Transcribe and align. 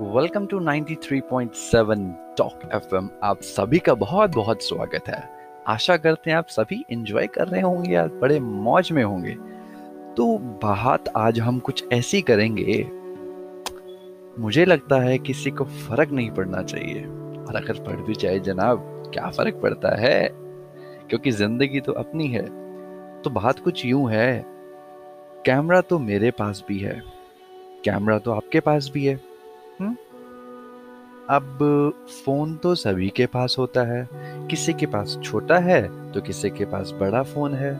Welcome 0.00 0.46
to 0.46 0.58
93.7 0.60 2.02
talk 2.38 2.60
FM 2.74 3.08
आप 3.22 3.40
सभी 3.40 3.78
का 3.78 3.94
बहुत 3.94 4.34
बहुत 4.34 4.62
स्वागत 4.62 5.08
है। 5.08 5.22
आशा 5.66 5.96
करते 5.96 6.30
हैं 6.30 6.36
आप 6.38 6.46
सभी 6.46 6.84
एंजॉय 6.92 7.26
कर 7.26 7.48
रहे 7.48 7.60
होंगे 7.60 7.90
या 7.90 8.06
बड़े 8.06 8.38
मौज 8.40 8.92
में 8.92 9.02
होंगे। 9.04 9.34
तो 10.14 10.38
बात 10.38 11.08
आज 11.16 11.40
हम 11.40 11.58
कुछ 11.58 11.84
ऐसी 11.92 12.22
करेंगे, 12.22 12.82
मुझे 14.38 14.64
लगता 14.64 15.00
है 15.00 15.18
किसी 15.18 15.50
को 15.50 15.64
फ़र्क 15.64 16.10
नहीं 16.10 16.30
पड़ना 16.30 16.62
चाहिए। 16.62 17.04
और 17.44 17.56
अगर 17.56 17.82
पड़ 17.82 17.96
भी 17.96 18.14
जाए 18.14 18.38
जनाब, 18.38 19.10
क्या 19.14 19.30
फ़र्क 19.30 19.60
पड़ता 19.62 19.96
है? 20.00 20.28
क्योंकि 21.08 21.30
ज़िंदगी 21.30 21.80
तो 21.80 21.92
अपनी 21.92 22.28
है। 22.28 22.46
तो 23.22 23.30
बात 23.30 23.58
कुछ 23.58 23.86
यूँ 23.86 24.10
है, 24.10 24.44
कैमरा 25.46 25.80
तो 25.80 25.98
मेरे 25.98 26.30
पास 26.30 26.64
भी 26.68 26.78
है। 26.78 27.02
कैमरा 27.84 28.18
तो 28.18 28.32
आपके 28.32 28.60
पास 28.60 28.90
भी 28.94 29.04
है। 29.04 29.27
हुँ? 29.80 29.96
अब 31.30 31.58
फ़ोन 32.24 32.56
तो 32.56 32.74
सभी 32.74 33.08
के 33.08 33.26
पास 33.26 33.56
होता 33.58 33.82
है। 33.82 34.08
किसी 34.48 34.72
के 34.72 34.86
पास 34.86 35.18
छोटा 35.22 35.58
है 35.58 35.82
तो 36.12 36.20
किसी 36.20 36.50
के 36.50 36.64
पास 36.64 36.92
बड़ा 37.00 37.22
फ़ोन 37.24 37.54
है। 37.54 37.72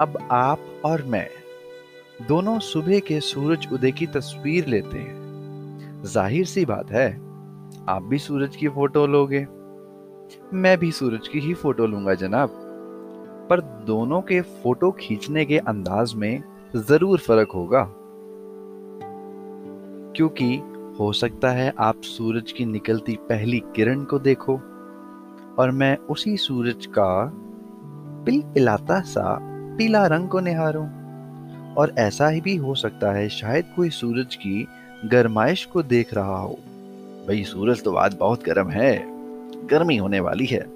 अब 0.00 0.18
आप 0.30 0.82
और 0.84 1.02
मैं 1.02 1.28
दोनों 2.28 2.58
सुबह 2.58 2.98
के 3.00 3.20
सूरज 3.20 3.66
उदय 3.72 3.92
की 3.92 4.06
तस्वीर 4.06 4.66
लेते 4.66 4.98
हैं। 4.98 6.02
ज़ाहिर 6.04 6.44
सी 6.46 6.64
बात 6.64 6.90
है, 6.90 7.08
आप 7.88 8.02
भी 8.02 8.18
सूरज 8.18 8.56
की 8.56 8.68
फ़ोटो 8.68 9.06
लोगे। 9.06 9.46
मैं 10.54 10.76
भी 10.78 10.90
सूरज 10.92 11.28
की 11.28 11.40
ही 11.40 11.54
फ़ोटो 11.54 11.86
लूँगा, 11.86 12.14
जनाब। 12.14 12.50
पर 13.50 13.60
दोनों 13.86 14.20
के 14.22 14.40
फ़ोटो 14.40 14.90
खींचने 14.90 15.44
के 15.44 15.58
अंदाज 15.58 16.14
में 16.14 16.42
ज़रूर 16.76 17.18
फ़र्क 17.18 17.52
होगा। 17.54 17.82
क्योंकि 20.16 20.62
हो 21.00 21.12
सकता 21.12 21.50
है 21.50 21.72
आप 21.78 22.00
सूरज 22.00 22.52
की 22.52 22.64
निकलती 22.64 23.16
पहली 23.16 23.62
किरण 23.76 24.04
को 24.04 24.18
देखो, 24.18 24.60
और 25.58 25.70
मैं 25.70 25.96
उसी 25.96 26.36
सूरज 26.36 26.86
का 26.86 27.32
पिल 28.26 28.42
पिलाता 28.42 29.00
सा 29.00 29.38
पीला 29.76 30.06
रंग 30.06 30.28
को 30.28 30.40
निहारूं। 30.40 30.86
और 31.74 31.94
ऐसा 31.98 32.28
ही 32.28 32.40
भी 32.40 32.56
हो 32.56 32.74
सकता 32.74 33.12
है 33.12 33.28
शायद 33.28 33.64
कोई 33.76 33.90
सूरज 33.90 34.34
की 34.34 34.68
गर्माइश 35.04 35.64
को 35.64 35.82
देख 35.82 36.14
रहा 36.14 36.38
हो। 36.38 36.58
भाई, 37.28 37.44
सूरज 37.44 37.82
तो 37.82 37.94
आज 37.94 38.14
बहुत 38.14 38.44
गर्म 38.44 38.68
है। 38.68 39.04
गर्मी 39.66 39.96
होने 39.96 40.20
वाली 40.20 40.46
है। 40.46 40.66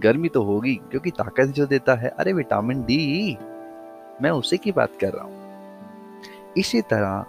गर्मी 0.00 0.28
तो 0.28 0.42
होगी, 0.42 0.74
क्योंकि 0.74 1.10
ताकत 1.10 1.44
जो 1.44 1.66
देता 1.66 1.94
है। 1.94 2.08
अरे, 2.08 2.32
विटामिन 2.32 2.82
डी! 2.82 3.36
मैं 4.22 4.30
उसी 4.30 4.56
की 4.56 4.72
बात 4.72 4.90
कर 5.00 5.12
रहा 5.12 5.24
हूँ। 5.24 5.44
इसी 6.56 6.80
तरह 6.80 7.24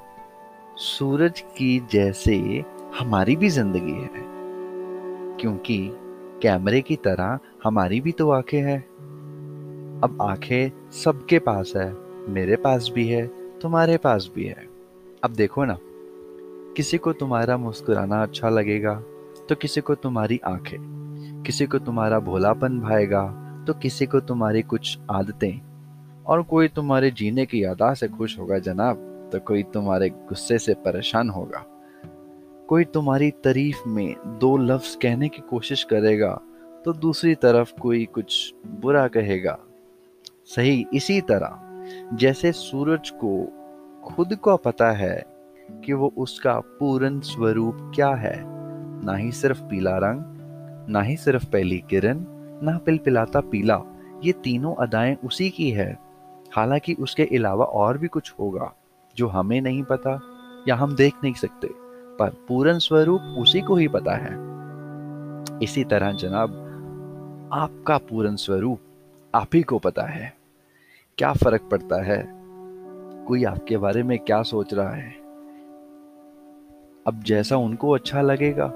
सूरज 0.77 1.39
की 1.39 1.87
जैसे 1.91 2.63
हमारी 2.99 3.35
भी 3.35 3.49
ज़िंदगी 3.49 3.91
है। 3.91 4.23
क्योंकि 5.39 5.77
कैमरे 6.41 6.81
की 6.81 6.95
तरह 6.95 7.39
हमारी 7.63 8.01
भी 8.01 8.11
तो 8.11 8.29
आँखें 8.29 8.61
हैं। 8.61 8.79
अब 10.03 10.17
आँखें 10.21 10.91
सबके 10.91 11.39
पास 11.39 11.73
है, 11.75 11.91
मेरे 12.29 12.55
पास 12.55 12.91
भी 12.95 13.07
है, 13.07 13.25
तुम्हारे 13.59 13.97
पास 13.97 14.29
भी 14.35 14.45
है। 14.45 14.67
अब 15.23 15.31
देखो 15.31 15.65
ना, 15.65 15.77
किसी 16.77 16.97
को 16.97 17.13
तुम्हारा 17.13 17.57
मुस्कुराना 17.57 18.23
अच्छा 18.23 18.49
लगेगा 18.49 19.03
तो 19.49 19.55
किसी 19.55 19.81
को 19.81 19.95
तुम्हारी 19.95 20.41
आँखें। 20.45 20.77
किसी 21.45 21.65
को 21.65 21.79
तुम्हारा 21.79 22.19
भोलापन 22.19 22.79
भाएगा 22.79 23.25
तो 23.67 23.73
किसी 23.73 24.05
को 24.05 24.19
तुम्हारी 24.19 24.61
कुछ 24.61 24.97
आदतें। 25.11 25.61
और 26.25 26.43
कोई 26.43 26.67
तुम्हारे 26.67 27.11
जीने 27.11 27.45
की 27.45 27.63
यादा 27.63 27.93
से 27.93 28.07
खुश 28.07 28.39
होगा, 28.39 28.59
जनाब। 28.59 29.11
तो 29.31 29.39
कोई 29.39 29.63
तुम्हारे 29.63 30.09
गुस्से 30.09 30.57
से 30.59 30.73
परेशान 30.75 31.29
होगा। 31.29 31.65
कोई 32.69 32.83
तुम्हारी 32.83 33.29
तारीफ़ 33.43 33.87
में 33.87 34.15
दो 34.39 34.55
लफ्ज 34.57 34.95
कहने 34.95 35.29
की 35.29 35.41
कोशिश 35.49 35.83
करेगा 35.83 36.33
तो 36.85 36.93
दूसरी 36.93 37.35
तरफ़ 37.35 37.73
कोई 37.81 38.05
कुछ 38.05 38.53
बुरा 38.75 39.07
कहेगा। 39.07 39.57
सही 40.45 40.85
इसी 40.93 41.19
तरह, 41.21 41.59
जैसे 42.13 42.51
सूरज 42.51 43.09
को 43.09 43.31
खुद 44.05 44.35
को 44.35 44.55
पता 44.57 44.91
है 44.91 45.15
कि 45.85 45.93
वो 45.93 46.11
उसका 46.17 46.59
पूर्ण 46.59 47.19
स्वरूप 47.19 47.91
क्या 47.95 48.09
है, 48.09 48.35
ना 49.05 49.15
ही 49.15 49.31
सिर्फ़ 49.31 49.61
पीला 49.61 49.97
रंग, 49.97 50.21
ना 50.89 51.01
ही 51.01 51.15
सिर्फ़ 51.17 51.45
पहली 51.45 51.83
किरण, 51.89 52.25
ना 52.63 52.77
पिल 52.77 52.97
पिलाता 52.97 53.39
पीला, 53.41 53.81
ये 54.23 54.31
तीनों 54.43 54.75
अदाएँ 54.75 55.15
उसी 55.25 55.49
की 55.49 55.69
है। 55.69 55.91
हालाँकि 56.55 56.93
उसके 56.93 57.23
अलावा 57.23 57.65
और 57.65 57.97
भी 57.97 58.07
कुछ 58.07 58.33
होगा। 58.39 58.71
जो 59.17 59.27
हमें 59.27 59.61
नहीं 59.61 59.83
पता 59.83 60.21
या 60.67 60.75
हम 60.75 60.95
देख 60.95 61.13
नहीं 61.23 61.33
सकते, 61.33 61.69
पर 62.19 62.29
पूर्ण 62.47 62.77
स्वरूप 62.77 63.21
उसी 63.21 63.61
को 63.61 63.75
ही 63.75 63.87
पता 63.87 64.11
है। 64.11 64.45
इसी 65.63 65.83
तरह 65.83 66.11
जनाब, 66.11 66.61
आपका 67.53 67.97
पूर्ण 67.97 68.35
स्वरूप 68.35 68.79
आप 69.35 69.47
ही 69.53 69.61
को 69.61 69.79
पता 69.79 70.03
है। 70.03 70.37
क्या 71.17 71.33
फ़र्क 71.33 71.61
पड़ता 71.71 72.03
है? 72.03 72.27
कोई 73.25 73.43
आपके 73.43 73.77
बारे 73.77 74.03
में 74.03 74.19
क्या 74.19 74.43
सोच 74.43 74.73
रहा 74.73 74.89
है? 74.89 75.11
अब 77.07 77.21
जैसा 77.25 77.57
उनको 77.57 77.91
अच्छा 77.91 78.21
लगेगा, 78.21 78.73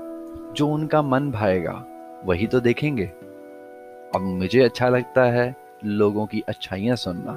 जो 0.54 0.68
उनका 0.68 1.02
मन 1.02 1.32
भाएगा, 1.32 1.86
वही 2.26 2.48
तो 2.48 2.60
देखेंगे। 2.60 3.06
अब 4.16 4.22
मुझे 4.22 4.62
अच्छा 4.62 4.90
लगता 4.90 5.24
है 5.24 5.56
लोगों 5.86 6.26
की 6.26 6.42
अच्छाइयाँ 6.42 6.96
सुनना 6.96 7.32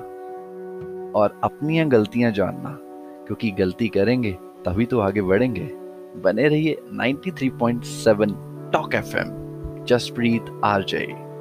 और 1.19 1.41
अपनी 1.45 1.85
गलतियाँ 1.85 2.33
जानना। 2.33 2.79
क्योंकि 3.27 3.51
गलती 3.51 3.89
करेंगे 3.89 4.33
तभी 4.65 4.87
तो 4.87 5.01
आगे 5.01 5.23
बढ़ेंगे। 5.23 5.69
बने 6.17 6.49
रहिए 6.49 6.77
93.7 6.93 8.33
टॉक 8.73 8.95
एफएम 8.95 9.85
जसप्रीत 9.85 10.61
आरजे। 10.65 11.32